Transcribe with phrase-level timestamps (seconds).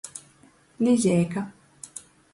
[0.83, 1.45] Lizeika.